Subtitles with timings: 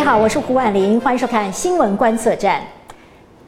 [0.00, 2.58] 位好，我是胡婉玲，欢迎收看《新闻观测站》。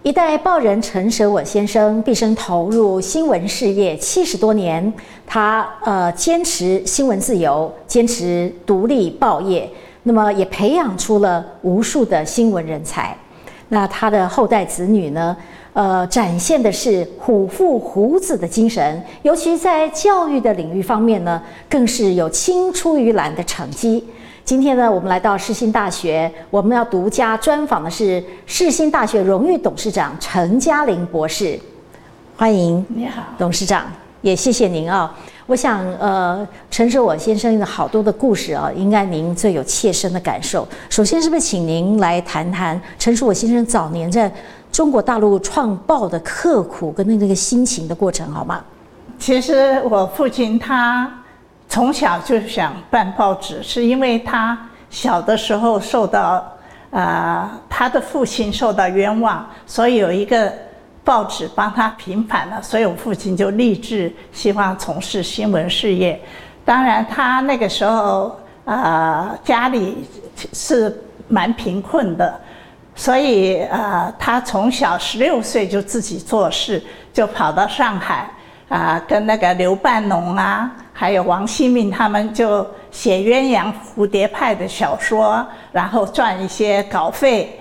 [0.02, 4.92] 一代报人陈舍我先生毕生投入新闻事业七十多年，
[5.26, 9.66] 他呃坚持新闻自由，坚持独立报业，
[10.02, 13.16] 那么也培养出了无数的新闻人才。
[13.71, 15.34] 那他的后代子女呢？
[15.73, 24.07] 呃，展现的是虎父虎子的精神，尤其在教育的领域方面呢，更是有青出于蓝的成绩。
[24.45, 31.59] 今天呢，我们来到世新大学，我们要独家专访的是世新大学荣誉董事长陈嘉玲博士，
[32.37, 32.84] 欢迎。
[32.88, 33.87] 你好，董事长，
[34.20, 35.15] 也谢谢您啊。
[35.46, 40.66] 我想，呃，陈舍我先生的好多的故事啊，应该您最有切身的感受。
[40.90, 44.30] 首先，是不是请您来谈谈陈舍我先生早年在
[44.73, 48.65] 中国大陆创报的刻苦跟那个心情的过程，好吗？
[49.20, 51.21] 其实我父亲他。
[51.72, 54.58] 从小就想办报纸，是因为他
[54.90, 56.46] 小的时候受到，
[56.90, 60.52] 呃，他的父亲受到冤枉，所以有一个
[61.02, 66.20] 报纸帮他平反了，所以我父亲就立志希望从事新闻事业。
[66.62, 70.07] 当然，他那个时候呃家里
[70.53, 72.39] 是蛮贫困的，
[72.95, 78.29] 所以呃他从小十六岁就自己做事，就跑到上海
[78.69, 80.70] 啊，跟那个刘半农啊。
[80.93, 87.59] 还有王希明他们就写鸳鸯蝴蝶派的小说，然后赚一些稿费。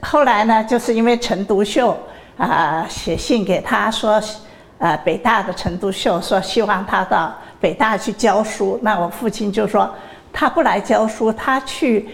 [0.00, 1.96] 后来呢，就是因为陈独秀
[2.36, 4.20] 啊写信给他说，
[4.78, 8.78] 呃，北大的陈独秀说希望他到北大去教书。
[8.82, 9.88] 那我父亲就说
[10.32, 12.08] 他不来教书，他去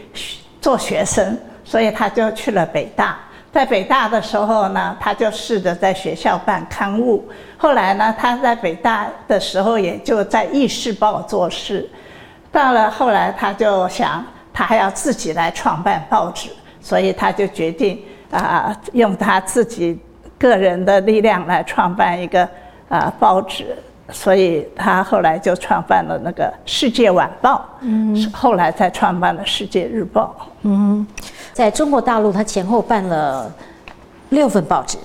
[0.61, 3.19] 做学生，所以他就去了北大。
[3.53, 7.29] 在北大的时候呢，他就试着在学校办刊物。
[7.57, 11.89] 后来呢，他在北大的时候也就在《议事报》做事。
[12.53, 19.99] 到了后来，他就想，他还要自己来创办报纸，所以他就决定啊，用他自己
[20.39, 22.49] 个人的力量来创办一个
[22.89, 23.77] 啊报纸。
[24.13, 30.35] 所以他后来就创办了那个《世界晚报》，嗯，后来才创办了《世界日报》。
[30.63, 31.07] 嗯，
[31.61, 33.53] 在中国大陆，他前后办了
[34.31, 34.97] 六份报纸。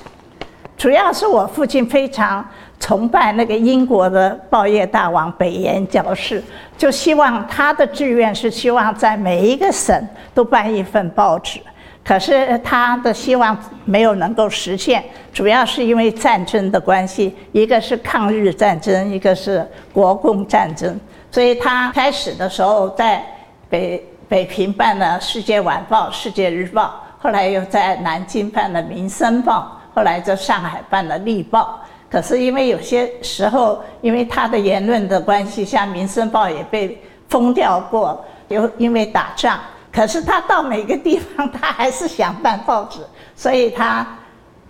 [0.78, 2.46] 主要是我父亲非常
[2.80, 6.42] 崇拜那个英国的报业大王北岩教士，
[6.78, 11.60] 就希望他的志愿是希望在每一个省都办一份报纸。
[12.06, 20.98] 可是他的希望没有能够实现，主要是因为战争的关系，一个是抗日战争，一个是国共战争。
[21.30, 23.22] 所以他开始的时候在
[23.70, 31.80] 北北平办了《世界晚报》《世界日报》，后来又在南京办了《民生报》，后来在上海办了《立报》。
[32.10, 39.60] 可是因为有些时候，因为他的言论的关系，像《民生报》也被封掉过，又因为打仗。
[39.92, 43.00] 可是他到每个地方，他还是想办报纸，
[43.36, 44.06] 所以他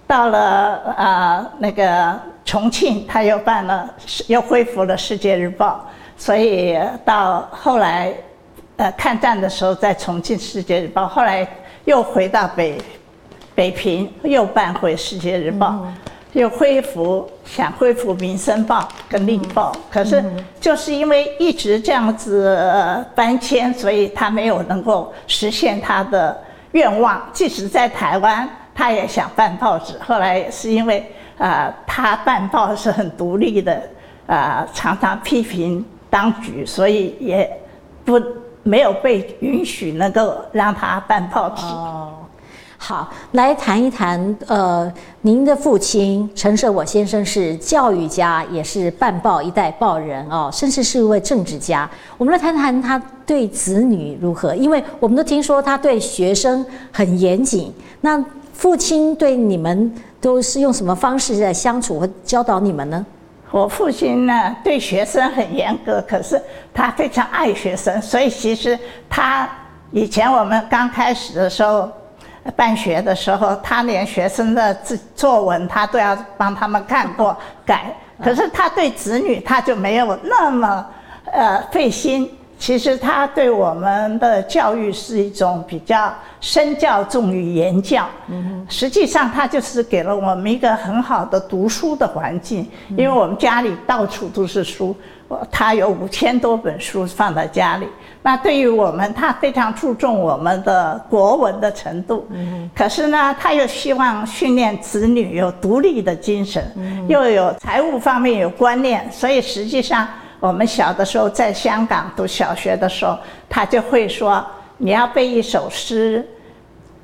[0.08, 3.90] 到了呃那个重庆，他又办了，
[4.28, 5.86] 又恢复了《世界日报》，
[6.22, 8.14] 所以到后来，
[8.78, 11.48] 呃抗战的时候在重庆《世界日报》，后来
[11.86, 12.78] 又回到北
[13.54, 15.68] 北平，又办回《世界日报》。
[16.34, 20.22] 又恢复，想恢复《民生报》跟《立报》，可是
[20.60, 26.38] 就是因为一直这样子搬迁，所以他没有能够实现他的
[26.74, 27.26] 愿望。
[27.32, 29.98] 即使在台湾，他也想办报纸。
[30.06, 33.82] 后来也是因为啊，他办报是很独立的，
[34.28, 37.50] 啊，常常批评当局，所以也
[38.04, 38.20] 不
[38.66, 41.64] 没有被允许能够让他办报纸。
[41.64, 42.12] 哦
[42.78, 51.90] 好，来谈一谈，呃，您的父亲陈舍我先生是教育家，也是办报一代报人哦，甚至是一位政治家。
[52.18, 57.74] 我们来谈谈他对子女如何，因为我们都听说他对学生很严谨。
[58.02, 63.04] 那父亲对你们都是用什么方式在相处和教导你们呢？
[63.56, 66.42] 我父亲呢，对学生很严格，可是
[66.74, 68.78] 他非常爱学生，所以其实
[69.10, 69.48] 他
[69.92, 71.90] 以前我们刚开始的时候。
[72.56, 77.36] 办学的时候，他连学生的字作文，他都要帮他们看过
[77.66, 77.92] 改。
[78.24, 80.86] 可是他对子女，他就没有那么
[81.32, 82.32] 呃费心。
[82.58, 88.08] 其实他对我们的教育是一种比较身教重于言教。
[88.28, 94.96] 嗯，实际上他就是给了我们一个很好的读书的环境，因为我们家里到处都是书。
[95.50, 97.88] 他有五千多本书放在家里，
[98.22, 102.28] 那对于我们，他非常注重我们的国文的程度。
[102.30, 106.64] 嗯，可是呢，他又希望训练子女有独立的精神，
[107.10, 109.12] 又有财务方面有观念。
[109.12, 110.08] 所以实际上，
[110.40, 113.18] 我们小的时候在香港读小学的时候，
[113.50, 114.46] 他就会说：
[114.78, 116.28] 你要背一首诗，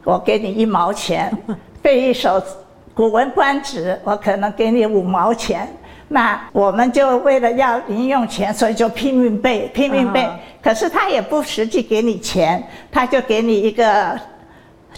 [0.03, 1.31] 我给你一毛钱，
[1.81, 2.39] 背一首
[2.93, 5.67] 《古文观止》，我可能给你五毛钱。
[6.09, 10.27] 那我们就为了要零用钱，所以就拼命背，拼命背。
[10.61, 12.61] 可是他也不实际给你钱，
[12.91, 14.19] 他就给你一个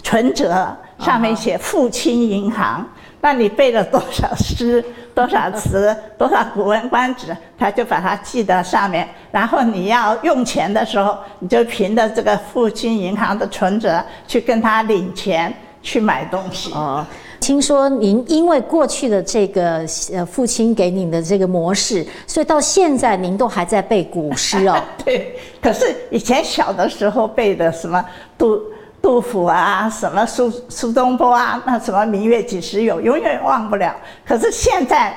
[0.02, 2.84] 存折，上面写“父亲银行”。
[3.22, 4.84] 那你背了多少诗、
[5.14, 9.08] 多少词、多少《古文观止》，他就把它记在上面。
[9.30, 16.72] 然后你要用钱的时候，你就凭着这个父亲银行的存折去跟他领钱，去买东西。
[16.72, 17.06] 哦。
[17.40, 24.82] 听说您因为过去的这个呃父亲给您的这个模式，所以到现在您都还在背古诗哦。
[25.04, 28.02] 对，可是以前小的时候背的什么
[28.38, 28.58] 杜
[29.04, 33.94] 杜甫啊，什么苏苏东坡啊，那什么明月几时有，永远忘不了。
[34.26, 35.14] 可是现在，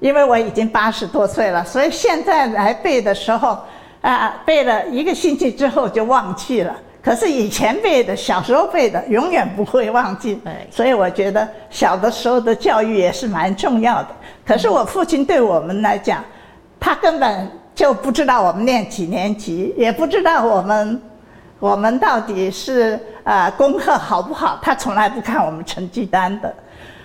[0.00, 3.58] 因为我已经八十多岁了，所以现在来背的时候，
[4.00, 6.74] 啊，背了一个星期之后就忘记了。
[7.02, 10.40] 可是以前背的，小时候背的，永远不会忘记。
[10.70, 14.08] 所以我觉得小的时候的教育也是蛮重要的。
[14.46, 16.24] 可是我父亲对我们来讲，
[16.80, 20.98] 他根本就不知道我们念几年级，也不知道我们
[21.58, 26.54] 我们到底是呃功课好不好，他从来不看我们成绩单的，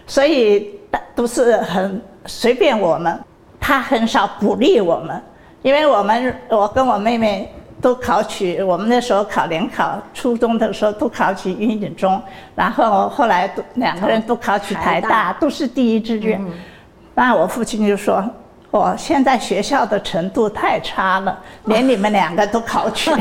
[0.06, 0.80] 所以
[1.16, 3.20] 都是很随便我们，
[3.60, 5.22] 他很少鼓励我们，
[5.62, 7.52] 因为我们我跟我妹妹。
[7.82, 12.22] 都考取，我们那时候考联考，初中的时候都考取云顶中，
[12.54, 16.40] 然后后来都两个人都考取台大，都是第一志愿。
[17.16, 18.24] 那我父亲就说
[18.72, 23.12] ：“我现在学校的程度太差了，连你们两个都考取。”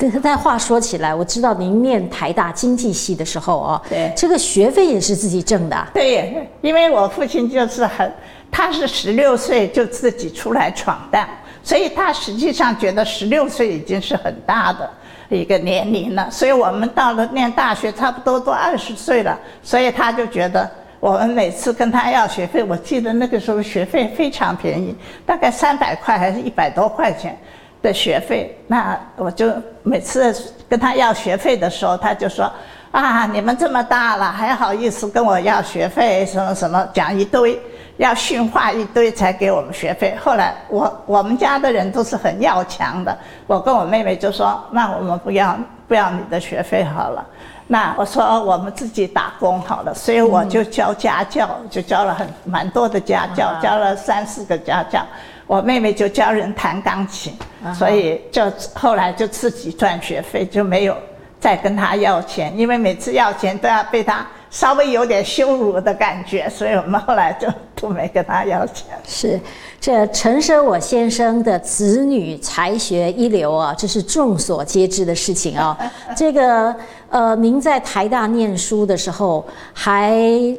[0.00, 5.86] 但是，但话说起来，我知道您念台大经济系的时候哦，对，这个学费也是自己挣的。
[5.92, 8.10] 对，因为我父亲就是很，
[8.50, 11.28] 他是十六岁就自己出来闯荡。
[11.62, 14.88] 所以他实际上觉得十六岁已经是很大的
[15.28, 27.38] 一个年龄了，所以我们到了念大学差不多都二十岁了，所以他就觉得我们每次跟他要学费，我记得那个时候学费非常便宜，大概三百块还是一百多块钱
[27.80, 29.52] 的学费，那我就
[29.82, 30.34] 每次
[30.68, 32.50] 跟他要学费的时候，他就说
[32.90, 37.58] 啊，你们这么大了还好意思跟我要学费，什么什么讲一堆。
[37.98, 40.16] 要训话一堆才给我们学费。
[40.20, 45.58] 后来我我们家的人都是很要强的，我跟我妹妹就说：“那我们不要
[45.88, 47.26] 不要你的学费好了。”
[47.70, 55.04] 那我说我们自己打工好了，所以我就教家教，就教了很蛮多的家教，教了三四个家教。
[55.46, 57.32] 我妹妹就教人弹钢琴，
[57.74, 60.96] 所以就后来就自己赚学费，就没有
[61.38, 64.26] 再跟他要钱，因为每次要钱都要被他。
[64.50, 68.86] 稍微有点羞辱的感觉，所以我们后来就都没跟他要钱。
[69.06, 69.38] 是，
[69.80, 75.76] 这陈舍我先生的子女才学一流啊，这是众所皆知的事情啊。
[76.16, 76.74] 这个
[77.10, 80.16] 呃，您在台大念书的时候，还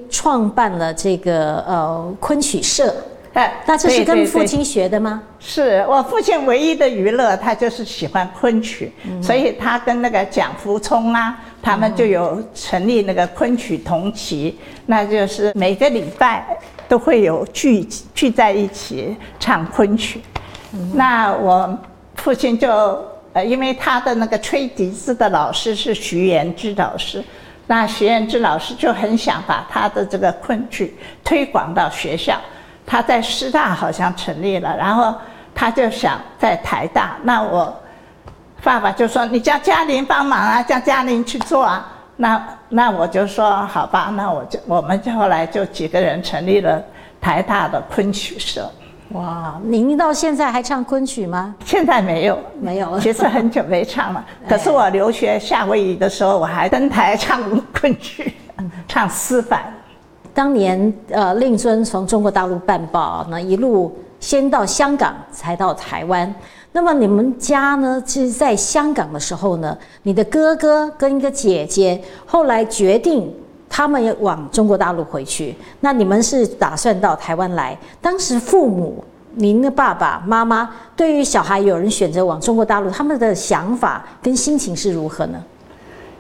[0.10, 2.94] 创办了这个呃昆曲社。
[3.66, 5.22] 那这是跟父亲学的吗？
[5.40, 8.92] 是我父亲唯一的娱乐，他就是喜欢昆曲，
[9.24, 16.46] 所以他跟那个蒋福聪啊，他们就有成立那个昆曲同期，那就是每个礼拜
[16.88, 17.84] 都会有聚
[18.14, 20.22] 聚在一起唱昆曲。
[20.94, 21.78] 那我
[22.16, 22.70] 父亲就
[23.34, 27.24] 呃，因为他的那个吹笛子的老师是徐元之老师，
[27.68, 32.40] 那徐元之老师就很想把他的这个昆曲推广到学校。
[32.86, 35.14] 他在师大好像成立了，然后
[35.54, 37.18] 他就想在台大。
[37.22, 37.79] 那我
[38.64, 41.88] 爸爸就说：“你叫嘉玲帮忙啊，叫嘉玲去做啊。”
[42.18, 46.82] 那那我就说：“好吧，那我就我们就后来就几个人成立了
[47.22, 48.70] 台大的昆曲社。”
[49.14, 51.56] 哇，您到现在还唱昆曲吗？
[51.66, 53.00] 现在没有，没有了。
[53.00, 54.24] 其实很久没唱了。
[54.48, 57.42] 可是我留学夏威夷的时候，我还登台唱
[57.74, 58.36] 昆曲，
[58.88, 59.74] 唱丝板。
[60.32, 66.34] 当年，呃，令尊从中国大陆办报，那一路先到香港，才到台湾。
[66.72, 68.02] 那么你们家呢？
[68.06, 73.34] 其实在香港的时候呢，你的哥哥跟一个姐姐后来决定，
[73.70, 75.56] 他们要往中国大陆回去。
[75.80, 77.78] 那你们是打算到台湾来？
[78.02, 85.42] 当时父母，您的爸爸妈妈对于小孩有人选择往中国大陆，他们的想法跟心情是如何呢？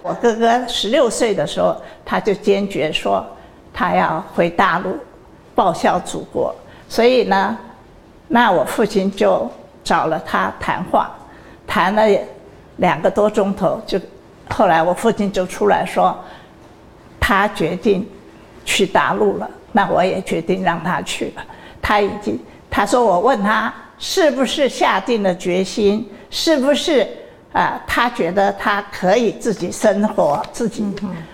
[0.01, 1.75] 我哥哥十六岁的时候，
[2.05, 3.25] 他就坚决说。
[3.71, 4.97] 他要回大陆
[5.55, 6.53] 报效祖国，
[6.89, 7.55] 所以呢，
[8.31, 9.49] 那我父亲就
[9.83, 11.09] 找了他谈话，
[11.65, 12.03] 谈了
[12.77, 13.99] 两个多钟头，就
[14.47, 16.15] 后来我父亲就出来说，
[17.19, 18.07] 他决定
[18.63, 21.43] 去大陆了，那我也决定让他去了。
[21.81, 27.07] 他已经他说我问他是不是下定了决心，是不是
[27.51, 30.85] 啊，他觉得他可以自己生活，自己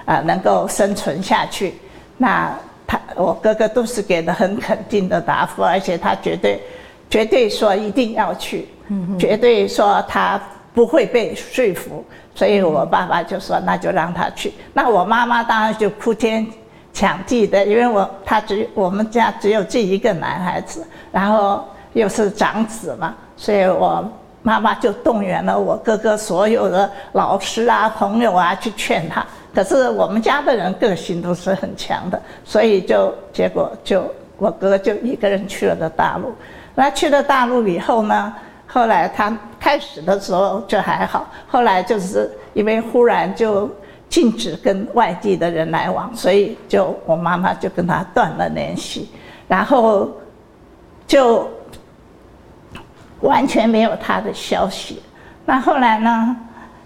[0.06, 1.76] 啊能够生存下去。
[2.18, 6.62] 那他我哥哥都是给的很肯定的答复，而且他绝对
[7.10, 8.68] 绝对说一定要去，
[9.20, 10.42] 绝对说他
[10.74, 12.04] 不会被说服。
[12.34, 14.54] 所以我爸爸就说那就让他去。
[14.74, 16.46] 那我妈妈当然就哭天。
[16.98, 20.82] 抢地的，因为我他只我们家只有这一个男孩子，
[21.12, 24.10] 然后又是长子嘛，所以我
[24.42, 29.26] 妈妈就动员了我哥哥所有的老师啊、朋友啊去劝他。
[29.54, 36.34] 可是我们家的人个性都是很强的，所以就结果就我哥就一个人去了的大陆。
[36.76, 38.34] 那去了大陆以后呢，
[38.68, 43.70] 后来他开始的时候就还好，后来就是因为忽然就。
[44.08, 49.10] 禁止跟外地的人来往，所以就我妈妈就跟他断了联系，
[49.48, 50.10] 然后
[51.08, 51.50] 就
[53.22, 55.02] 完全没有他的消息。
[55.44, 56.38] 那后来呢？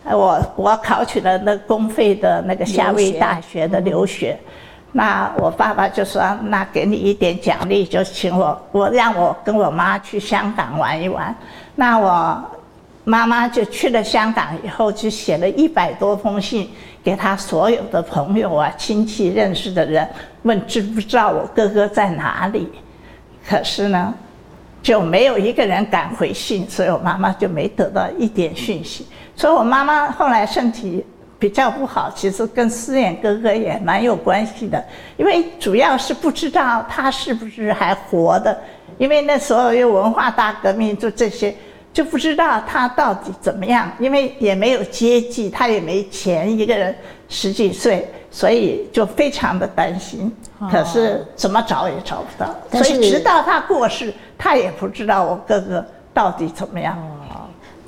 [0.06, 4.40] 我我考取了那公费的那个夏威夷大学的留学，
[4.92, 11.36] 那我爸爸就说：“那给你一点奖励，就请我我让我跟我妈去香港玩一玩。”
[11.76, 12.44] 那我
[13.04, 16.70] 妈妈就去了香港以后，就写了一百多封信。
[17.02, 20.08] 给他所有的朋友啊、亲戚认识的人
[20.44, 22.70] 问知不知道我哥哥在哪里，
[23.48, 24.14] 可是呢，
[24.84, 29.08] 就没有一个人敢回信，所以我妈妈就没得到一点讯息。
[29.34, 31.04] 所以我妈妈后来身体
[31.40, 34.84] 比较不好，其实跟思远哥哥也蛮有关系的，
[35.18, 38.56] 因为主要是不知道他是不是还活的，
[39.00, 41.56] 因为那时候有文化大革命，就这些。
[41.92, 46.96] 就不知道他到底怎么样，因为也没有接济，他也没钱，一个人
[47.28, 50.32] 十几岁，所以就非常的担心。
[50.72, 56.96] 可是怎么找也找不到，所以直到他过世，他也不知道我哥哥到底怎么样。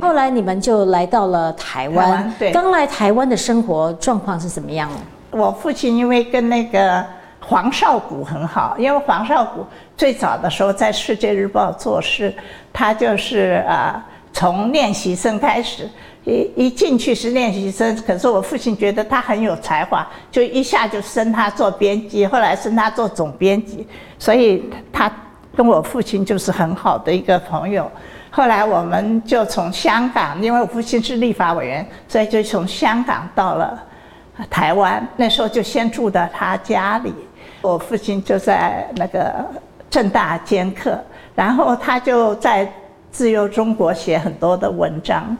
[0.01, 4.97] 后来你们就来到了台湾，对，刚来台湾的生活状况是怎么样呢？
[5.31, 7.05] 我父亲因为跟那个。
[7.43, 9.65] 黄少谷很好，因为黄少谷
[9.97, 12.33] 最早的时候在《世界日报》做事，
[12.71, 15.89] 他就是啊，从练习生开始，
[16.23, 23.85] 一一进去是练习生，可是我父亲觉得他很有才华，就一下就升他做编辑，后来升他做总编辑，
[24.19, 25.11] 所以他
[25.55, 27.91] 跟我父亲就是很好的一个朋友。
[28.33, 33.77] 后来我们就从香港，因为我父亲是立法委员，所以就从香港到了
[34.49, 37.13] 台湾，那时候就先住在他家里。
[37.61, 39.45] 我父亲就在那个
[39.89, 40.97] 正大兼课，
[41.35, 42.67] 然后他就在
[43.11, 45.37] 自由中国写很多的文章，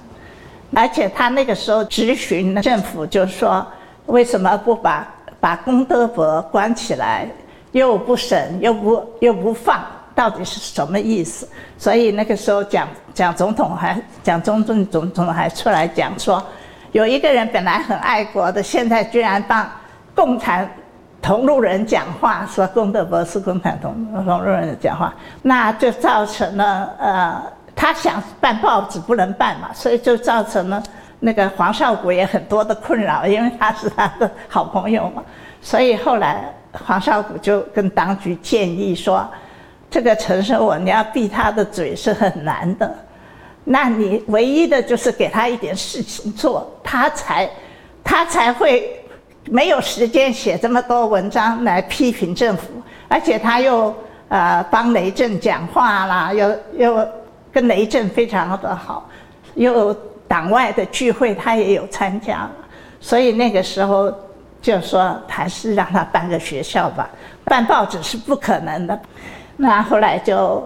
[0.76, 3.66] 而且他那个时候质询政府，就说
[4.08, 5.08] 为什么不把
[5.40, 7.26] 把功德伯关起来，
[7.72, 9.82] 又不审又不又不放，
[10.16, 11.48] 到底是什么意思？
[11.78, 16.44] 所以那个时候蒋蒋总统还蒋中正总统还出来讲说，
[16.92, 19.70] 有一个人本来很爱国的，现在居然帮
[20.16, 20.70] 共产。
[21.24, 23.94] 同路人讲话说功德博士共产同
[24.26, 25.14] 同路人讲话，
[25.44, 27.40] 那就造成了呃，
[27.76, 30.82] 他想办报纸不能办嘛，所以就造成了
[31.20, 35.22] 那个黄少谷也很多的困扰，因为他是他的好朋友嘛。
[35.62, 39.24] 所以后来黄少谷就跟当局建议说，
[39.92, 42.92] 这个陈胜文你要闭他的嘴是很难的，
[43.64, 47.48] 那你唯一的就是给他一点事情做，他才
[48.04, 48.98] 他才会。
[49.46, 52.68] 没有时间写这么多文章来批评政府，
[53.08, 53.94] 而且他又
[54.30, 57.08] 呃帮雷震讲话啦，又又
[57.52, 59.10] 跟雷震非常的好，
[59.56, 59.92] 又
[60.28, 62.48] 党外的聚会他也有参加，
[63.00, 64.14] 所以那个时候
[64.62, 67.10] 就说还是让他办个学校吧，
[67.44, 69.00] 办报纸是不可能的，
[69.62, 70.62] 那后来就。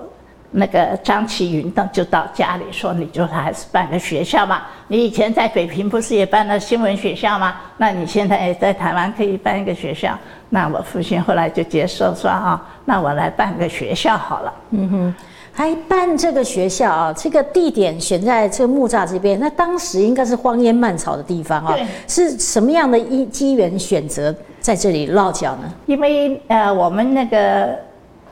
[0.57, 4.69] 那个张其云的就到家里说：“你就还是办个学校吧。
[4.87, 7.55] 你以前在北平不是也办了新闻学校吗？
[7.75, 15.15] 那你现在也在台湾可以办一个学校。”那我父亲后来就接受说：“啊，那我来办个学校好了。”嗯哼，
[15.51, 17.11] 还办这个学校啊？
[17.11, 21.75] 这个地点选在这个木栅这边，那当时应该是荒烟蔓草的地方啊。
[22.07, 25.69] 是什么样的一机缘选择在这里落脚呢？
[25.85, 27.77] 因为呃，我们那个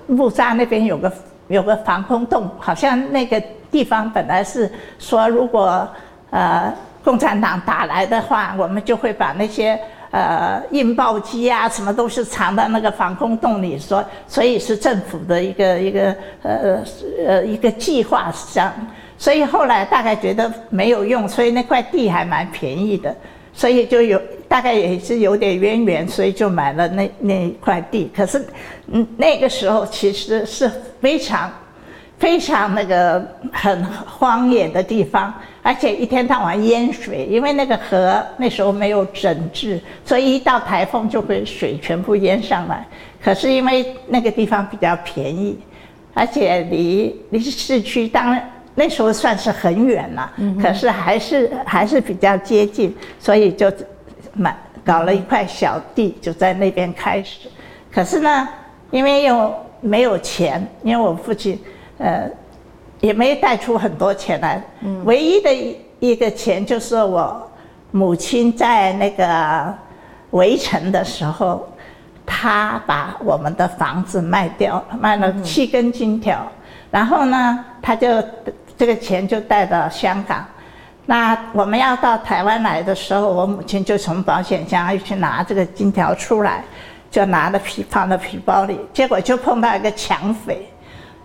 [0.08, 1.12] 木栅那边有个。
[1.50, 5.88] 有个防空洞，好像那个地方本来是说，如果
[6.30, 9.78] 呃共产党打来的话，我们就会把那些
[10.10, 13.78] 呃印报机啊，什么都是藏在那个防空洞里。
[13.78, 16.80] 说，所以是政府的一个一个呃
[17.28, 18.72] 呃一个计划上。
[19.18, 23.14] 所以后来大概觉得没有用，所以那块地还蛮便宜的，
[23.52, 24.20] 所以就有
[24.54, 28.12] 大概也是有点渊源，所以就买了那那块地。
[28.16, 28.46] 可是，
[28.86, 30.70] 嗯，那个时候其实是。
[31.02, 31.52] 非常，
[32.20, 35.34] 非常那个很荒野的地方，
[35.64, 42.86] 而且一天到晚淹水，因为那个河那时候没有整治，所以一到台风就会水全部淹上来。
[43.22, 45.58] 可是因为那个地方比较便宜，
[46.14, 50.32] 而且离离市区当然那时候算是很远了，
[50.62, 53.70] 可是还是还是比较接近，所以就
[54.34, 57.50] 买搞了一块小地，就在那边开始。
[57.92, 58.50] 可是呢，
[58.92, 61.60] 因为又没有钱，因为我父亲
[61.98, 62.30] 呃。
[63.00, 64.64] 也没带出很多钱来，
[65.04, 67.52] 唯一的一一个钱就是我
[67.92, 69.76] 母亲在那个
[70.32, 71.68] 围城的时候，
[72.26, 76.50] 她把我们的房子卖掉，卖了七根金条，
[76.90, 78.08] 然后呢，他就
[78.78, 80.46] 这个钱就带到香港。
[81.06, 86.64] 那我们要到台湾来的时候，我母亲就从保险箱去拿这个金条出来，
[87.12, 90.70] 就拿了皮放到皮包里，结果就碰到一个抢匪。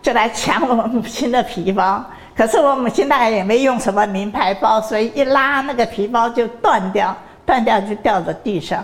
[0.01, 2.03] 就来抢我母亲的皮包，
[2.35, 8.83] 可是我母亲大概也没用什么名牌包，所以一拉那个皮包就断掉，断掉就掉在地上。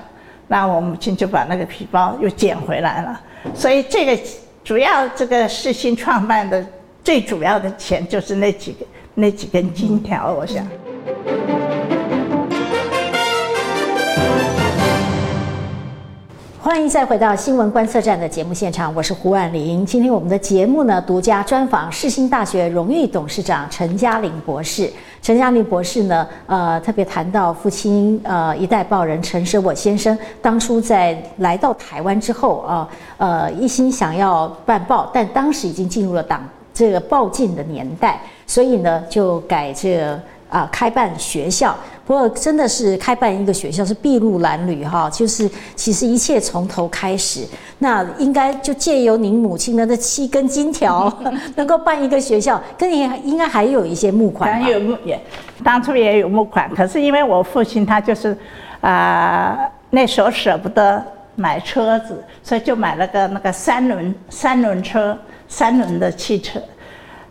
[0.48, 3.20] 那我母亲就把那个皮包又捡回来了。
[3.54, 4.22] 所以这个
[4.64, 6.66] 主要这个世新创办的
[7.04, 8.84] 最主要的钱就是那几个
[9.14, 10.66] 那几根金条，我想。
[16.60, 19.84] 欢迎再回到新闻观测站的节目现场，我是胡婉玲。
[19.86, 24.90] 今天我们的节目呢，独家专访世新大学荣誉董事长陈嘉玲博士。
[25.22, 36.42] 陈嘉玲博士呢，呃，特别谈到父亲呃一代报人陈舍我先生当初在来到台湾之后啊，呃，一心想要办报，但当时已经进入了党
[36.72, 40.18] 这个报禁的年代，所以呢，就改这。
[40.48, 47.44] 啊，开办学校，不过真的是开办一个学校是筚路蓝缕哈，就是其实一切从头开始。
[47.78, 51.12] 那应该就借由您母亲的那七根金条，
[51.56, 54.62] 能够办一个学校，跟您应该还有一些募款。
[54.62, 55.20] 有募也，
[55.62, 58.36] 当初也有募款，可是因为我父亲他就是
[58.80, 59.58] 啊，
[59.90, 61.02] 那时候舍不得
[61.34, 66.60] 买车子，所以就买了个那个三轮三轮车，三轮的汽车。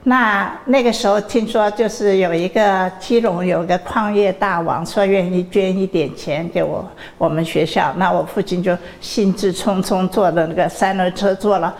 [0.05, 6.85] 那那个时候听说就是有一个基隆有个矿业大王说愿意捐一点钱给我
[7.17, 11.73] 我们学校，那我父亲就兴致冲冲坐的那个三轮车坐了，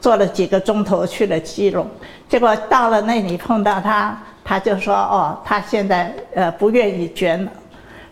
[0.00, 1.84] 坐了几个钟头去了基隆，
[2.28, 7.50] 结果到了那里碰到他，他就说哦，他现在呃不愿意捐了。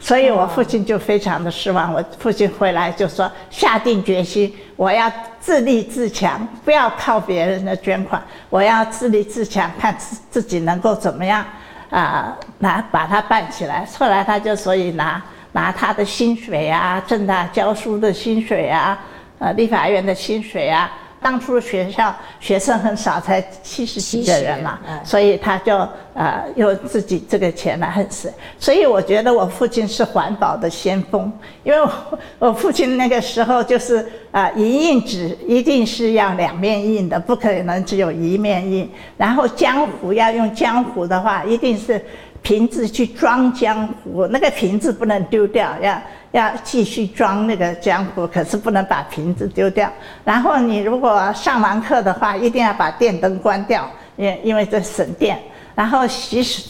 [0.00, 1.94] 所以我父亲就非常的失望。
[1.94, 5.10] 我父亲回来就说，下定决心，我要
[5.40, 11.44] 自立自强，不要靠别人的捐款，我要自立自强，看自自己能够怎么样
[11.90, 13.86] 啊，拿把它办起来。
[13.98, 18.98] 后来他就所以拿拿他的薪水啊，正大教书的薪水啊，
[19.38, 20.90] 呃，立法院的薪水啊。
[21.24, 25.74] 当初学校学生很少，才七十几个人嘛，所以他就
[26.12, 28.30] 呃用自己这个钱来很省。
[28.58, 31.32] 所以我觉得我父亲是环保的先锋，
[31.62, 31.90] 因为我
[32.50, 38.90] 我父亲那个时候就是啊，银印纸一定是要两面印的，不可能只有一面印。
[39.16, 42.04] 然后浆糊要用浆糊的话，一定是
[42.42, 45.98] 瓶子去装浆糊，那个瓶子不能丢掉，要。
[46.34, 49.88] 要继续装那个浆糊，可是不能把瓶子丢掉。
[50.24, 55.38] 然后你如果上完课的话，一定要把电灯关掉，因因为这省电。
[55.76, 56.62] 然后洗手、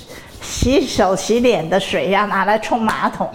[0.42, 3.30] 洗手、洗脸的水要拿来冲马桶。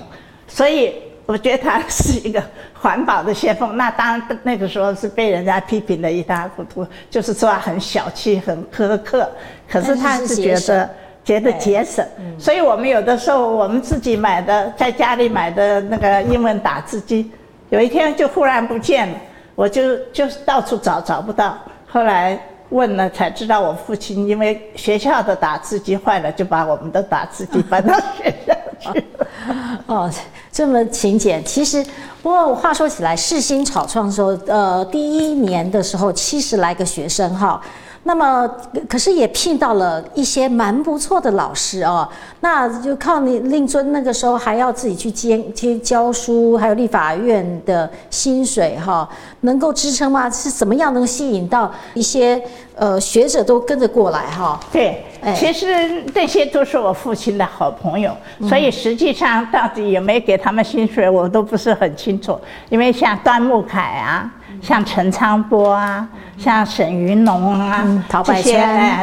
[0.48, 0.94] 所以
[1.26, 2.44] 我觉得他是一个
[2.80, 3.76] 环保的先锋。
[3.76, 9.28] 那当然那个时候是被人家批评的一塌糊涂，就是说很小气、很苛刻。
[9.68, 10.88] 可是他是觉得。
[11.30, 12.04] 觉得节省，
[12.40, 17.32] 所以我们有的时候我们自己买的，在家里买的那个英文打字机，
[17.70, 19.16] 有一天就忽然不见了，
[19.54, 21.56] 我就就到处找找不到，
[21.88, 22.36] 后来
[22.70, 29.28] 问了才知道，我父亲因为学校的打字机坏了，就把我们的打字机搬到学校去了。
[29.86, 30.12] 哦，
[30.52, 31.46] 这么勤俭。
[31.46, 31.86] 其实，
[32.24, 37.62] 不过话说起来，世新草创的时候，呃，第一年的时候七十来个学生哈。
[38.10, 38.50] 那么，
[38.88, 42.10] 可是也聘到了一些蛮不错的老师哦。
[42.40, 49.08] 那就靠你令尊那个时候还要自己去兼去教书，还有立法院的薪水哈，
[49.42, 50.28] 能够支撑吗？
[50.28, 52.42] 是怎么样能吸引到一些
[52.74, 54.60] 呃学者都跟着过来哈？
[54.72, 55.04] 对，
[55.36, 58.12] 其实这些都是我父亲的好朋友，
[58.48, 62.36] 所以实际上到底有没有给他们薪水，我都不是很清楚。
[62.70, 64.34] 因为像端木凯啊。
[64.62, 66.08] 像陈昌波啊，
[66.38, 67.84] 像沈云龙啊，
[68.24, 68.62] 这些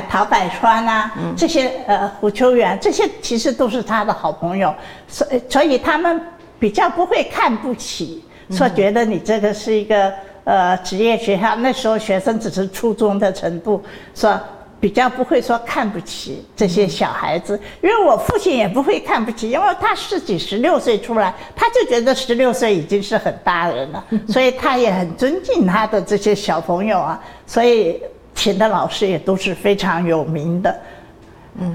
[0.09, 4.75] 陶百川啊，这些呃胡秋元，这些其实都是他的好朋友，
[5.09, 6.21] 所所以他们
[6.59, 10.13] 比较不会看不起，说觉得你这个是一个
[10.45, 13.83] 呃职业学校，那时候学生只是初中的程度，
[14.15, 14.39] 说
[14.79, 28.01] 比较不会说看不起这些小孩子，因为我父亲也不会看不起，因为他自己十六岁出来，他就觉得十六岁已经是很大人了， 所以他也很尊敬他的这些小朋友啊，所以
[28.35, 30.79] 请的老师也都是非常有名的。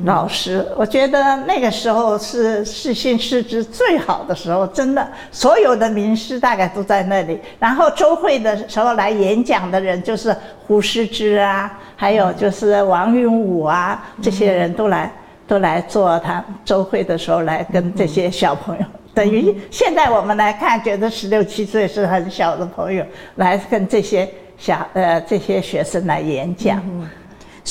[0.05, 7.39] 老师，我觉得那个时候是世新师资最好的时候，真的，所有的名师大概都在那里。
[7.59, 10.35] 然后周会的时候来演讲的人就是
[10.67, 15.11] 胡适之啊，还有就是王云武啊，这些人都来
[15.47, 23.03] 都来做他周会的时候来跟这些小朋友，等于现在我们来看，觉得十六七岁是很小的朋友
[23.35, 26.81] 来跟这些小呃这些学生来演讲。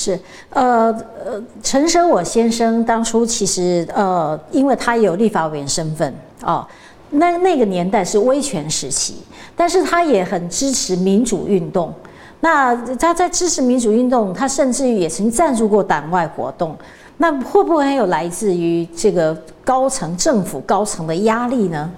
[0.01, 0.91] 是，呃
[1.27, 6.67] 呃，陈生我先生当初其实呃，因为他有立法委员身份哦，
[7.11, 9.17] 那那个年代是威权时期，
[9.55, 11.93] 但是他也很支持民主运动。
[12.41, 16.75] 那他在支持民主运动，他甚至于也曾赞助过党外活动。
[17.19, 21.91] 那会不会有来自于这个高层政府高层的压力呢？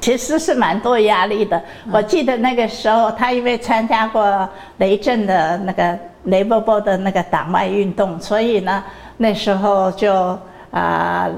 [0.00, 1.62] 其实是蛮多压力的。
[1.92, 5.98] 我记得那个时候，他因为参加过雷震的那个。
[6.24, 8.82] 雷波波的那个党外运动，所以呢，
[9.16, 10.38] 那时候就
[10.70, 11.28] 啊，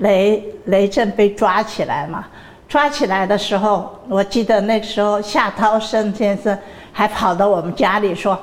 [0.00, 2.24] 雷雷震被抓起来嘛。
[2.68, 6.58] 抓起来的时候，我记得那时候夏涛生先生
[6.90, 8.38] 还跑到我们家里说：“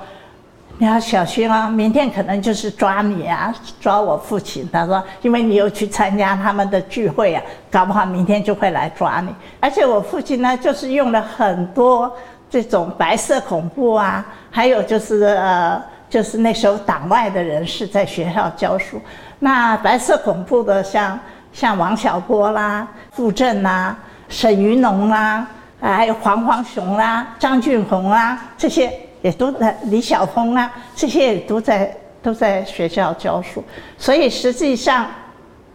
[0.78, 12.16] 你要小心啊，明天可能就是抓你啊，抓我父亲。”他说：“因为你又去参加他们的聚会啊，搞不好明天就会来抓你。”而且我父亲呢，就是用了很多。
[12.50, 19.00] 这种白色恐怖啊，还有就是呃，就是那时候党外的人士在学校教书，
[19.40, 21.20] 那白色恐怖的像
[21.54, 23.96] 像王小波啦、傅政啦、
[24.28, 25.46] 沈云龙啦，
[25.80, 33.64] 还有黄黄雄啦、张俊宏啊，这些也都在李晓峰啊，这些也都在都在学校教书，
[33.98, 35.08] 所以实际上。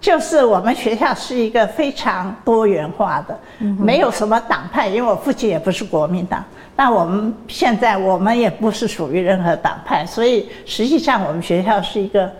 [0.04, 3.40] 就是我们学校是一个非常多元化的，
[3.78, 6.44] 没有什么党派，因为我父亲也不是国民党。
[6.76, 12.30] 那我们现在我们也不是属于任何党派，所以实际上我们学校是一个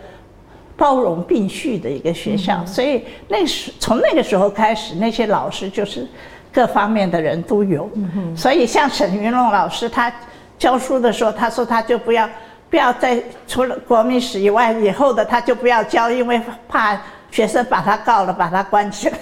[0.77, 2.63] 包容并蓄的一个学校。
[2.67, 6.07] 所以那时从那个时候开始，那些老师就是
[6.53, 7.91] 各方面的人都有。
[8.37, 10.13] 所以像沈云龙老师，他
[10.59, 12.29] 教书的时候，他说他就不要
[12.69, 17.01] 不要再除了国民史以外，以后的他就不要教，因为怕。
[17.35, 19.19] 学生把他告了，把他关起来，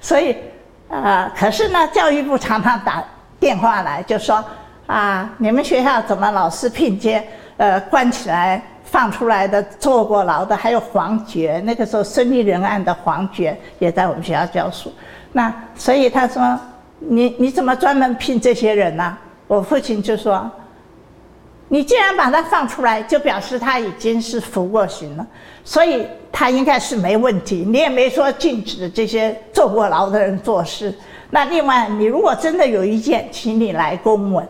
[0.00, 0.34] 所以，
[0.88, 3.04] 啊，可是呢，教育部常常打
[3.38, 4.42] 电话来，就说，
[4.86, 7.22] 啊，你们学校怎么老是聘接，
[7.58, 14.90] 呃，关起来放出来的坐过牢的，还有黄觉，那个时候孙立人案的黄觉也在我们学校教书，
[15.32, 16.58] 那所以他说，
[16.98, 19.18] 你你怎么专门聘这些人呢？
[19.46, 20.50] 我父亲就说。
[21.72, 25.26] 你既然把他放出来，就表示他已经是服过刑了，
[25.64, 27.64] 所以他应该是没问题。
[27.66, 30.94] 你也没说禁止这些坐过牢的人做事。
[31.30, 34.46] 那另外，你如果真的有意见，请你来公文。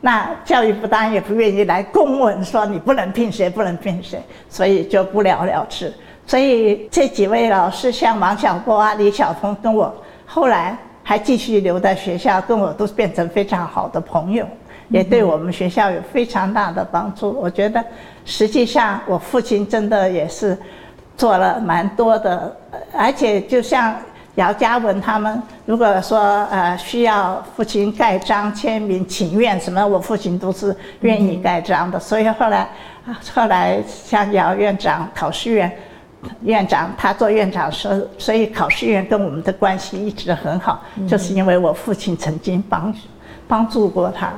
[0.00, 5.92] 那教育部当然也不愿意来公文，说你不能聘谁，不能聘谁，所以就不了了之。
[6.26, 14.46] 所以这几位老师，像王小波啊、李晓峰，跟我后来还继续留在学校，跟我都变成非常好的朋友。
[14.88, 17.30] 也对我们学校有非常大的帮助。
[17.30, 17.84] 我觉得，
[18.24, 20.56] 实际上我父亲真的也是
[21.16, 22.56] 做了蛮多的，
[22.96, 23.94] 而且就像
[24.36, 26.18] 姚嘉文他们，如果说
[26.50, 31.98] 呃需要父亲盖章、签名、请愿什么，我父亲都是愿意盖章的。
[31.98, 32.68] 所以后来，
[33.34, 35.70] 后来像姚院长、考试院
[36.42, 42.94] 院长，他做院长时，所以考试院跟我们的关系一直很好，就是因为我父亲曾经帮。
[43.48, 44.30] 帮助过他。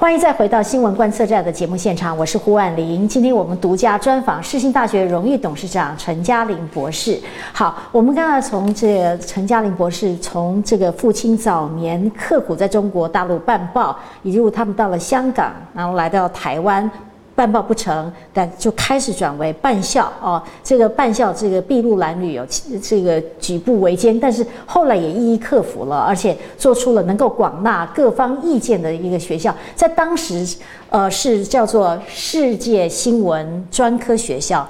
[0.00, 3.06] 欢迎再回到新闻观测站的节目现场，我是胡婉玲。
[3.06, 7.20] 今天我们独家专访世新大学荣誉董事长陈嘉玲博士。
[7.52, 16.90] 好，我们刚才从这陈嘉玲博士，从这个父亲早年刻苦在中国大陆办报，一路他们到了香港，然后来到台湾。
[17.38, 20.42] 办报不成，但就开始转为办校哦。
[20.64, 22.44] 这个办校，这个筚路蓝缕有
[22.82, 29.54] 这个举步维艰，但是后来也一一克服了，而且做出了能够广纳各方意见的一个学校。
[29.76, 30.56] 在当时，
[30.90, 34.68] 呃，是叫做世界新闻专科学校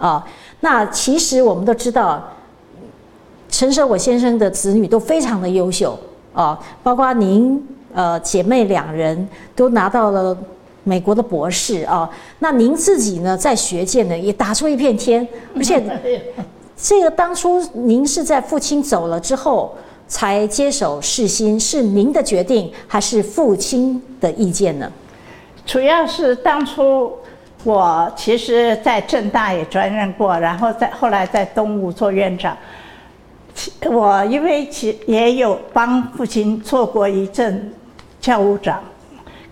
[0.00, 0.26] 啊。
[0.60, 2.26] 那其实我们都知道，
[3.50, 5.98] 陈舍我先生的子女都非常的优秀
[6.32, 10.34] 啊，包括您呃姐妹两人都拿到了。
[10.86, 15.82] 美国的博士啊，那您自己呢，在学界呢也打出一片天， 而且
[16.76, 19.74] 这个当初您是在父亲走了之后，
[20.06, 24.88] 才接手世新，是您的决定还是父亲的意见呢？
[25.64, 27.12] 主要是当初
[27.64, 32.56] 我其实，在正大也专任过，然后在后来在东吴做院长。
[33.90, 37.72] 我因为其也有帮父亲做过一阵
[38.20, 38.80] 教务长，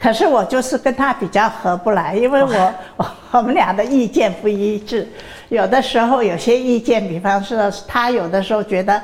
[0.04, 2.74] 可是我就是跟他比较合不来，因为我
[3.32, 5.08] 我们俩的意见不一致，
[5.48, 9.00] 有的时候有些意见，比方说他有的时候觉得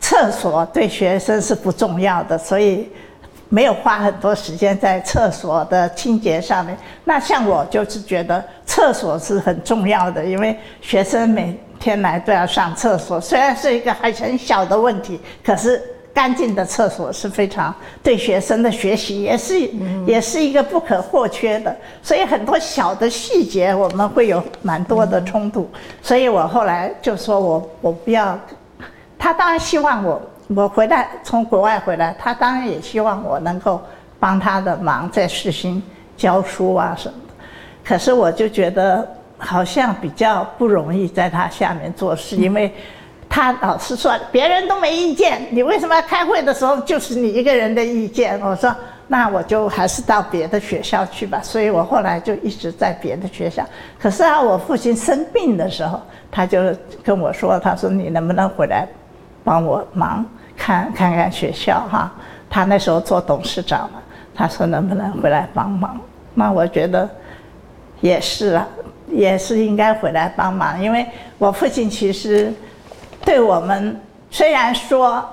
[0.00, 2.88] 厕所对学生是不重要的，所以
[3.48, 6.76] 没有花很多时间在厕所的清洁上面。
[7.04, 15.80] 那像我就是觉得厕所是很重要的，因为学生每天来都要上厕所，虽然是一个还很小的问题，可是
[16.12, 19.60] 干净的厕所是非常对学生的学习也是
[20.06, 21.74] 也是一个不可或缺的。
[22.02, 25.68] 所以很多小的细节我们会有蛮多的冲突。
[26.02, 28.38] 所以我后来就说我我不要，
[29.18, 33.80] 他当然希望我我回来从国外回来，他当然也希望我能够
[34.18, 35.82] 帮他的忙，在世新
[36.16, 37.34] 教书啊什么的。
[37.84, 39.06] 可是我就觉得。
[39.42, 42.70] 好像比较不容易在他下面做事，因为
[43.30, 48.38] 他老是说别人都没意见，你为什么开会的时候就是你一个人的意见？
[48.40, 48.74] 我说
[49.06, 51.40] 那我就还是到别的学校去吧。
[51.40, 53.64] 所以我后来就一直在别的学校。
[54.00, 58.86] 可是啊，我父亲生病的时候，他就跟我说：“他说你能不能回来
[59.44, 62.12] 帮我忙看看看学校哈？”
[62.50, 64.02] 他那时候做董事长嘛，
[64.34, 65.96] 他说能不能回来帮忙？
[66.34, 67.08] 那我觉得
[68.00, 68.66] 也是啊。
[69.12, 71.04] 也是应该回来帮忙，因为
[71.36, 72.54] 我父亲其实
[73.24, 73.98] 对我们
[74.30, 75.24] 虽然说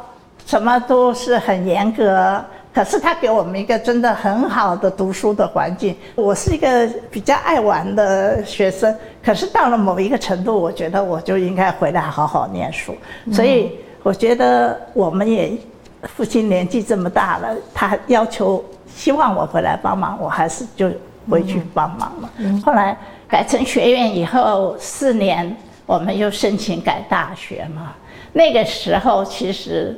[0.46, 5.96] 什么都是很严格，可是他给我们一个真的很好的读书的环境。
[6.16, 12.96] 我是一个比较爱玩的学生，可是到了某一个程度，我觉得我就应该回来好好念书。
[13.32, 13.72] 所以
[14.04, 15.58] 我觉得我们也
[16.04, 20.90] 父亲年纪这么大了，他要求希望我回来帮忙，我还是就
[21.30, 22.30] 回去帮忙了。
[22.66, 22.96] 后来。
[23.30, 25.54] 改成学院以后四年，
[25.88, 27.94] 我们又申请改大学嘛。
[28.34, 29.98] 那个时候其实，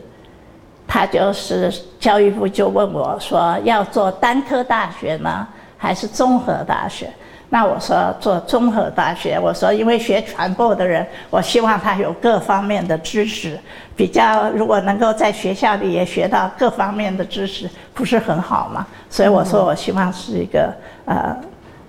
[0.87, 5.45] 他就是教育部就问我说，要做单科大学呢，
[5.77, 7.11] 还是综合大学？
[7.49, 9.39] 那我说做综合大学。
[9.39, 13.59] 我说因为学传播的人，我希望他有各方面的知识，
[13.95, 18.85] 比较如果能够在学校里也学到各方面的知识，不是很好嘛？
[19.09, 20.71] 所以我说我希望是一个
[21.05, 21.35] 呃。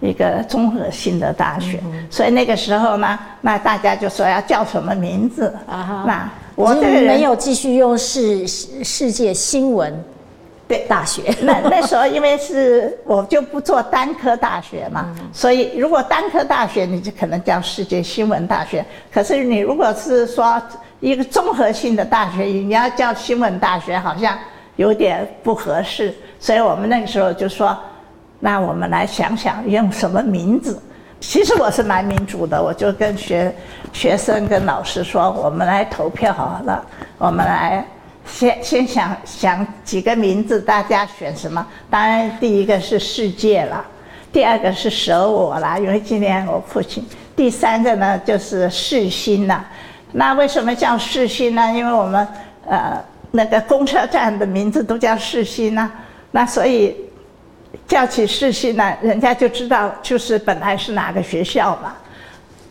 [0.01, 6.05] 一个综合性的大学，所以那个时候呢，那大家就说要叫什么名字啊？
[6.07, 9.93] 那我这个人没有继续用世世界新闻
[10.67, 11.35] 对大学。
[11.45, 18.83] 那那时候因为是我就不做单科大学嘛，所以如果单科大学你就可能叫世界新闻大学。
[19.13, 20.61] 可是你如果是说
[21.01, 24.39] 一个综合性的大学，你要叫新闻大学，好像
[24.77, 26.15] 有点不合适。
[26.39, 27.79] 所以我们那个时候就说。
[28.41, 30.81] 那我们来想想用什么名字？
[31.21, 33.55] 其实我是蛮民主的，我就跟学
[33.93, 36.83] 学生跟老师说，我们来投票好了。
[37.19, 37.85] 我们来
[38.25, 41.65] 先先想想几个名字，大家选什么？
[41.91, 43.85] 当然第一个是世界了，
[44.33, 47.07] 第二个是舍我啦，因为纪念我父亲。
[47.37, 49.63] 第三个呢就是世新啦。
[50.13, 51.71] 那为什么叫世新呢？
[51.75, 52.27] 因为我们
[52.67, 52.99] 呃
[53.31, 55.93] 那个公车站的名字都叫世新呢。
[56.31, 56.97] 那所以。
[57.91, 61.97] 叫起世新呢，人家就知道就是本来是哪个学校嘛，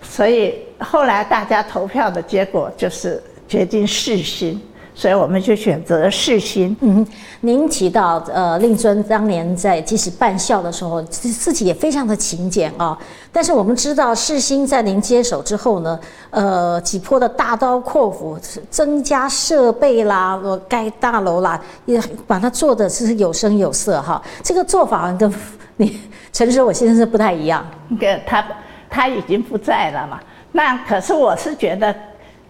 [0.01, 4.57] 所以后来大家投票的结果就是决定世新。
[4.99, 6.75] 所以我们就选择世新。
[6.81, 7.07] 嗯，
[7.39, 12.97] 您提到呃，令尊当年在即使办校的时候，自自己也非常的勤俭啊。
[13.31, 15.97] 但是我们知道世新在您接手之后呢，
[16.31, 18.37] 呃，几波的大刀阔斧，
[18.69, 24.21] 增加设备啦，盖大楼啦，也把它做的是有声有色哈。
[24.43, 25.33] 这个做法跟
[25.77, 25.97] 你
[26.33, 27.65] 陈实我先生是不太一样。
[27.97, 28.45] 个他
[28.89, 30.19] 他已经不在了嘛。
[30.51, 31.95] 那可是我是觉得。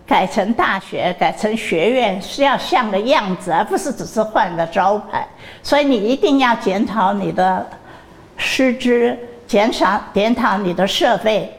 [0.09, 5.27] 改成大学，改成学院是要像个样子，而不是只是换个招牌。
[5.61, 7.63] 所以你一定要检讨你的
[8.35, 11.53] 师资，减少检讨你的设备。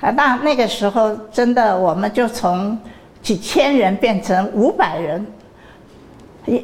[0.00, 2.78] 啊，那那个时候真的，我们就从
[3.20, 5.26] 几千人变成五百人，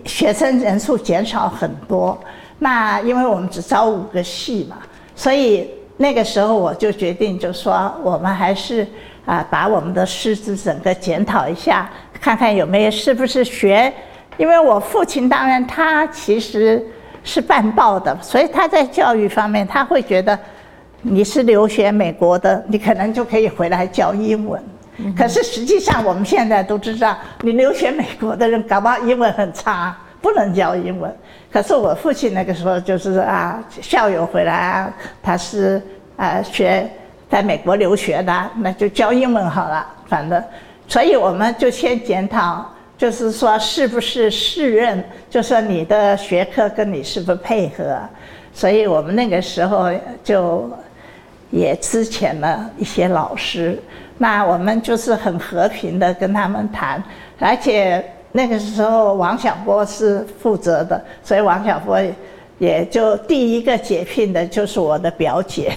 [0.06, 2.18] 学生人数减少很多。
[2.60, 4.78] 那因为我们只招五个系嘛，
[5.14, 5.68] 所以
[5.98, 8.88] 那个时候我就决定，就说我们还是。
[9.26, 13.92] 啊，把我们的师资整个检讨一下，看看有没有是不是学，
[14.38, 16.82] 因为我父亲当然他其实
[17.22, 20.38] 是办报的，所以他在教育方面他会觉得，
[21.02, 24.62] 你是留学美国的，你可能就可以回来教英文。
[25.14, 31.14] 可是实际上我们现在都知道，你留学美国的人搞不好英文很差，不能教英文。
[31.52, 35.82] 可是我父亲那个时候就是啊，校友回来啊，他是
[36.16, 36.88] 啊学
[37.30, 40.42] 在美国留学的，那就教英文好了，反正，
[40.86, 42.64] 所以我们就先检讨，
[42.96, 47.98] 就是说是不是适任，就说你的学科跟你是不是配合。
[48.52, 49.90] 所以我们那个时候
[50.24, 50.70] 就
[51.50, 53.78] 也之前了一些老师，
[54.16, 57.02] 那我们就是很和平的跟他们谈，
[57.38, 61.98] 而且那个时候王小波是负责的，所以王小波
[62.58, 65.76] 也就第一个解聘的就是我的表姐，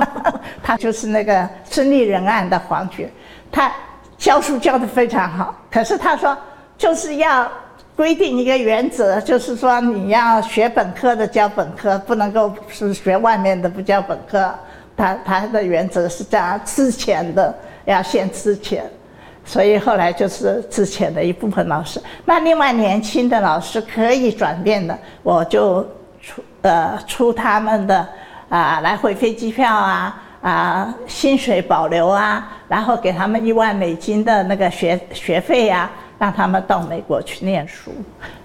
[0.62, 3.10] 她就是那个孙立人案的黄觉，
[3.50, 3.72] 她
[4.16, 6.36] 教书教得非常好，可是她说
[6.76, 7.50] 就是要。
[7.96, 14.50] 规定一个原则，就是说你要学本科的教本科，不能够是学外面的不教本科。
[14.96, 17.54] 他他的原则是这样，之前的
[17.84, 18.82] 要先之前，
[19.44, 22.00] 所以后来就是之前的一部分老师。
[22.24, 25.86] 那另外年轻的老师可以转变的，我就
[26.62, 28.06] 呃出他们的
[28.48, 35.90] 啊来回飞机票啊啊薪水保留啊，然后给他们一万美金的那个学学费呀。
[36.20, 37.90] 让他们到美国去念书，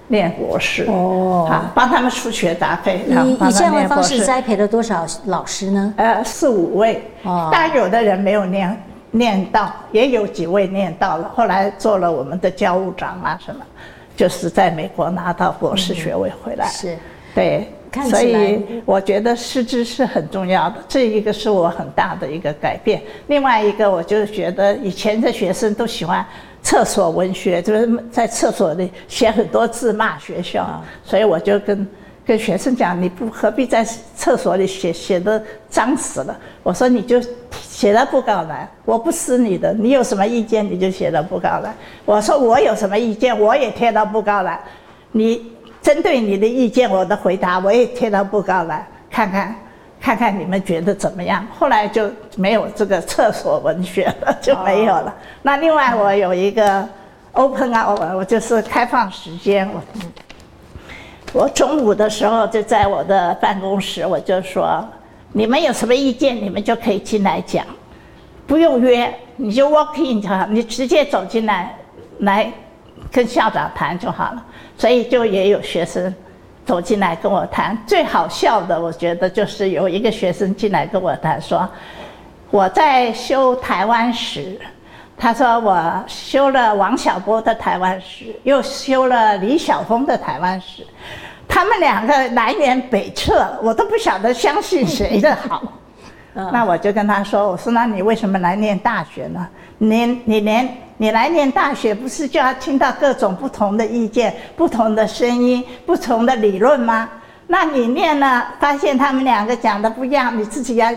[0.08, 3.02] 念博士哦，啊，帮他们出学杂费。
[3.06, 5.94] 你以这样的方式栽培了多少老师呢？
[5.98, 7.04] 呃，四五位。
[7.24, 13.62] 哦，当然有的人没有念念到，也有几位念到了，后来做了我们的教务长啊什么，
[14.16, 16.66] 就是在美国拿到博士学位回来。
[16.68, 16.98] 是，
[17.34, 17.70] 对，
[18.10, 23.02] 所以我觉得师资是很重要的，这一个是我很大的一个改变。
[23.28, 26.26] 另外一个，我就觉得以前的学生都喜欢。
[26.62, 31.88] 厕所文学就是在厕所里写很多字骂学校，所以我就跟
[32.26, 36.36] 跟学生讲，你不何必在厕所里写，写的脏死了。
[36.64, 41.72] 我说你就写到布告栏，我不撕你的，你有什么意见你就写到布告栏。
[42.04, 44.60] 我说我有什么意见我也贴到布告栏，
[45.12, 45.52] 你
[45.86, 49.56] 针对你的意见我的回答我也贴到布告来看看。
[50.02, 51.46] 看看你们觉得怎么样？
[51.58, 55.14] 后来就没有这个厕所文学了， 就没有了。
[55.42, 56.88] 那另外我有一个
[57.32, 59.68] open hour，我就是开放时间。
[59.74, 59.82] 我
[61.34, 64.88] 我中午的时候就在我的办公室，我就说，
[65.32, 67.66] 你们有什么意见，你们就可以进来讲，
[68.46, 71.76] 不用约，你就 walk in 就好，你直接走进来，
[72.20, 72.52] 来
[73.12, 74.45] 跟校长谈就好了。
[74.78, 76.14] 所以就也有学生。
[76.66, 81.70] 走进来跟我谈，最好笑的，我觉得就是有一个学生进来跟我谈，说
[82.50, 84.60] 我在修台湾史，
[85.16, 90.84] 他说我修了王小波的台湾史，又修了李晓峰的台湾史，
[91.48, 95.72] 他们两个南辕北辙，我都不晓得相信谁的好。
[96.34, 99.48] 那我就跟他说，我说那你为什么来念大学呢？
[99.78, 107.10] 你你连你来念大学，不是就要听到各种不同的意见、不同的声音、不同的理论吗？
[107.48, 110.90] 那你念了，发现他们两个讲的不一样，你自己要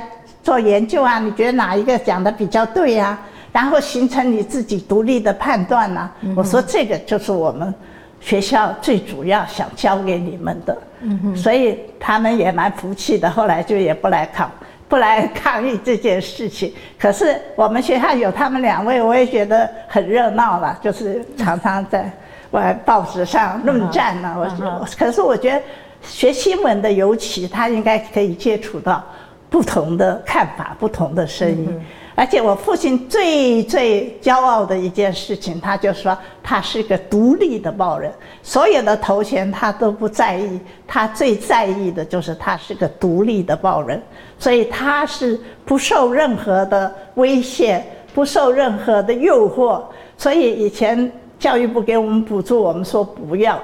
[0.43, 1.19] 做研究啊。
[1.19, 3.19] 你觉得哪一个讲的比较对呀？
[3.53, 6.11] 然后形成你自己独立的判断呢？
[6.37, 7.75] 我说这个就是我们
[8.21, 10.79] 学校最主要想教给你们的。
[11.01, 14.51] 嗯所以他们也蛮服气的，后来就也不来考。
[14.89, 22.11] 不来抗议这件事情，可是我们学校有他们两位，我也觉得很热闹了，就是常常在
[22.53, 24.35] 外报纸上论战呢。
[24.37, 25.61] 我可是我觉得
[26.03, 29.05] 学新闻的尤其他应该可以接触到
[29.51, 31.81] 不同的看法、不同的声音。
[32.19, 44.03] 而且我父亲最最骄傲的一件事情，他就说他是个独立的报人，所有的头衔他都不在意，他最在意的就是他是个独立的报人，
[44.37, 47.81] 所以他是不受任何的威胁，
[48.13, 49.81] 不受任何的诱惑。
[50.17, 53.63] 所以以前教育部给我们补助，我们说不要，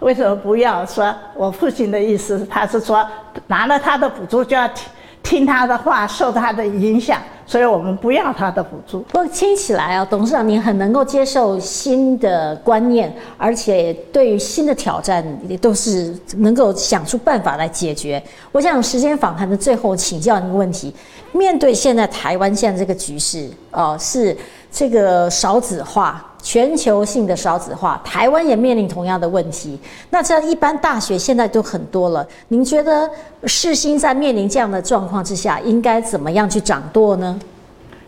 [0.00, 0.84] 为什么不要？
[0.84, 3.02] 说我父亲的意思，他是说
[3.46, 4.86] 拿了他的补助就要听
[5.26, 7.20] 听他的话，受他的影响。
[7.48, 9.00] 所以我们不要他的补助。
[9.02, 18.20] 不过听起来啊，董事长您很能够接受新的观念，而且对于新的挑战也都是能够想出办法来解决。
[18.50, 20.92] 我想时间访谈的最后，请教您一个问题：
[21.30, 24.36] 面对现在台湾现在这个局势，哦，是
[24.70, 26.24] 这个少子化。
[26.42, 29.76] 全球性的少子化，台湾也面临同样的问题。
[30.10, 33.10] 那这样一般大学现在都很多了，您觉得
[33.46, 37.36] 世新在面临这样的状况之下，应该怎么样去掌舵呢？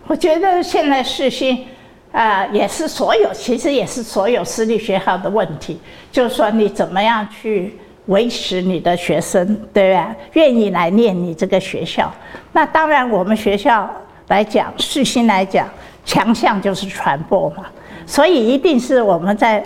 [0.06, 1.66] 我觉得现在世新
[2.12, 5.80] 啊，也是所有，其实也是所有私立学校的问题，
[6.12, 10.14] 就是说你怎么样去维持你的学生，对吧？
[10.34, 12.08] 愿意来念你这个学校。
[12.52, 13.90] 那当然，我们学校
[14.28, 15.68] 来讲，世新来讲。
[16.08, 17.66] 强项就是传播嘛，
[18.06, 19.62] 所以一定是我们在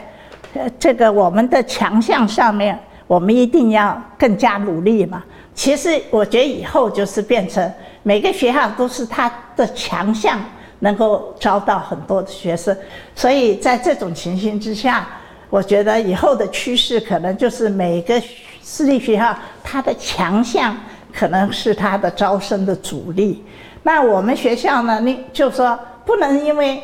[0.55, 2.77] 呃这个我们的强项上面，
[3.07, 5.23] 我们一定要更加努力嘛。
[5.55, 7.73] 其实我觉得以后就是变成
[8.03, 10.41] 每个学校都是它的强项，
[10.81, 12.77] 能够招到很多的学生。
[13.15, 15.07] 所以在这种情形之下，
[15.49, 18.21] 我觉得以后的趋势可能就是每个
[18.61, 19.33] 私立学校
[19.63, 20.77] 它的强项
[21.15, 23.45] 可能是它的招生的主力。
[23.85, 26.83] 那我们学校呢，你就说不能因为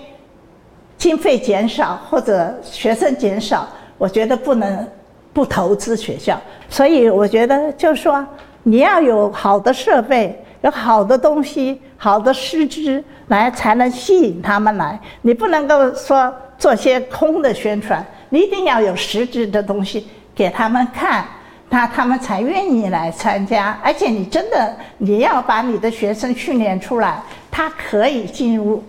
[0.97, 4.87] 经费减少或者学生减少，我觉得不能
[5.33, 6.41] 不投资学校。
[6.69, 8.27] 所以我觉得就是说。
[8.65, 14.99] 你要有好的设备，有好的东西，好的师资来，才能吸引他们来。
[15.23, 21.25] 你不能够说做些空的宣传，你一定要有实质的东西给他们看，
[21.71, 23.79] 那他们才愿意来参加。
[23.83, 28.83] 而且你真的你要把你的学生训练出来，他可以进入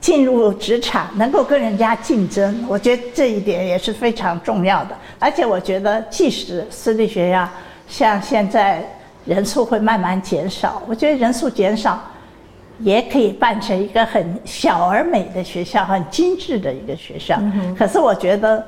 [0.00, 2.64] 进入职场，能够跟人家竞争。
[2.68, 4.96] 我觉得这一点也是非常重要的。
[5.18, 7.48] 而且我觉得，即使私立学校。
[7.88, 8.84] 像现在
[9.24, 12.02] 人数会慢慢减少，我觉得人数减少
[12.80, 17.40] 也可以办成一个很小而美的学校，很精致的一个学校。
[17.78, 18.66] 可是我觉得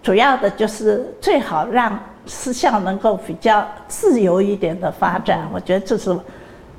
[0.00, 5.48] 主要的就是最好让私校能够比较自由一点的发展。
[5.52, 6.16] 我觉得这是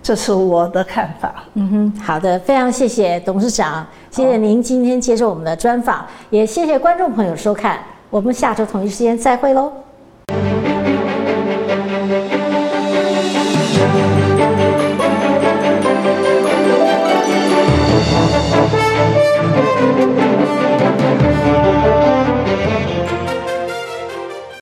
[0.04, 1.34] 这是我的看法。
[1.54, 7.80] 嗯哼，好的，非常谢谢董事长，谢谢您今天接受我们的专访，也谢谢观众朋友收看，
[8.10, 9.72] 我们下周同一时间再会喽。